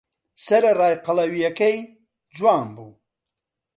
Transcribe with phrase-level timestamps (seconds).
[0.45, 1.77] سەرەڕای قەڵەوییەکەی،
[2.35, 2.91] جوان بوو.